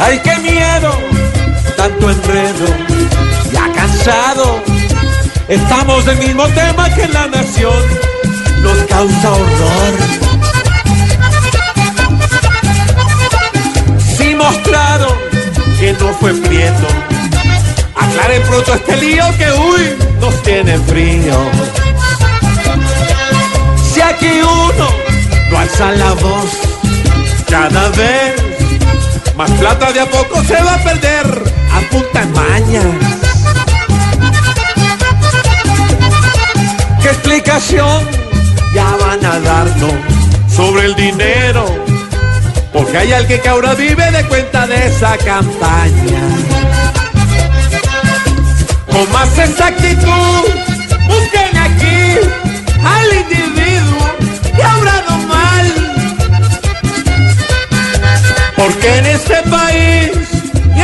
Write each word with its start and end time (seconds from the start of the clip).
¡Ay, 0.00 0.20
qué 0.22 0.36
miedo! 0.38 0.92
Tanto 1.76 2.10
enredo, 2.10 2.66
ya 3.52 3.72
cansado. 3.72 4.62
Estamos 5.48 6.04
del 6.04 6.18
mismo 6.18 6.46
tema 6.48 6.92
que 6.94 7.08
la 7.08 7.26
nación 7.28 7.82
nos 8.62 8.78
causa 8.88 9.32
horror. 9.32 10.43
Fue 16.24 16.32
prieto. 16.32 16.86
Aclaren 17.94 18.42
pronto 18.44 18.72
este 18.72 18.96
lío 18.96 19.24
que 19.36 19.52
uy 19.52 19.94
nos 20.22 20.42
tiene 20.42 20.78
frío. 20.78 21.36
Si 23.92 24.00
aquí 24.00 24.40
uno 24.40 24.88
no 25.50 25.58
alza 25.58 25.90
la 25.92 26.12
voz 26.14 26.50
cada 27.46 27.90
vez 27.90 28.36
más 29.36 29.50
plata 29.50 29.92
de 29.92 30.00
a 30.00 30.06
poco 30.06 30.42
se 30.44 30.54
va 30.62 30.76
a 30.76 30.82
perder 30.82 31.42
a 31.76 31.80
punta 31.90 32.22
en 32.22 32.32
maña. 32.32 32.82
¿Qué 37.02 37.08
explicación 37.08 38.08
ya 38.72 38.96
van 38.98 39.22
a 39.26 39.40
darnos 39.40 39.92
sobre 40.48 40.86
el 40.86 40.94
dinero? 40.94 41.93
Porque 42.94 43.06
hay 43.08 43.12
alguien 43.12 43.40
que 43.42 43.48
ahora 43.48 43.74
vive 43.74 44.08
de 44.12 44.24
cuenta 44.28 44.68
de 44.68 44.86
esa 44.86 45.18
campaña. 45.18 46.22
Con 48.86 49.10
más 49.10 49.36
exactitud, 49.36 50.42
busquen 51.08 51.58
aquí 51.58 52.18
al 52.84 53.14
individuo 53.16 54.14
que 54.54 54.62
ha 54.62 54.76
obrado 54.78 55.18
mal. 55.26 55.74
Porque 58.54 58.98
en 58.98 59.06
este 59.06 59.42
país 59.50 60.12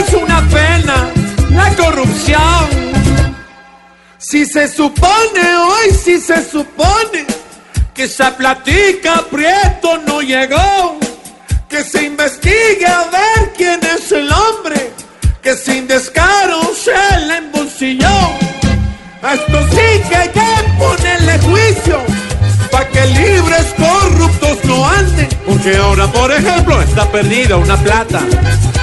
es 0.00 0.14
una 0.14 0.40
pena 0.48 1.08
la 1.50 1.70
corrupción. 1.76 2.68
Si 4.18 4.44
se 4.44 4.66
supone 4.66 5.54
hoy, 5.56 5.94
si 6.04 6.18
se 6.18 6.42
supone 6.50 7.26
que 7.94 8.04
esa 8.04 8.36
platica 8.36 9.24
Prieto 9.30 9.98
no 10.04 10.20
llegó, 10.20 10.91
que 11.72 11.82
se 11.84 12.04
investigue 12.04 12.84
a 12.84 13.04
ver 13.04 13.52
quién 13.56 13.80
es 13.82 14.12
el 14.12 14.30
hombre 14.30 14.92
que 15.42 15.56
sin 15.56 15.88
descaro 15.88 16.60
se 16.74 16.92
la 17.26 17.38
embolsilló. 17.38 18.18
A 19.22 19.32
esto 19.32 19.58
sí 19.70 20.02
que 20.06 20.16
hay 20.16 20.28
que 20.28 20.50
ponerle 20.78 21.38
juicio 21.38 21.98
para 22.70 22.86
que 22.90 23.06
libres 23.06 23.74
corruptos 23.78 24.58
no 24.64 24.86
anden. 24.86 25.28
Porque 25.46 25.74
ahora, 25.78 26.06
por 26.08 26.30
ejemplo, 26.30 26.82
está 26.82 27.10
perdida 27.10 27.56
una 27.56 27.78
plata 27.78 28.20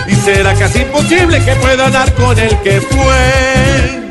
y 0.07 0.16
será 0.16 0.56
casi 0.56 0.79
imposible 0.79 1.45
que 1.45 1.53
pueda 1.57 1.91
dar 1.91 2.11
con 2.16 2.39
el 2.39 2.59
que 2.61 2.81
fue. 2.81 4.08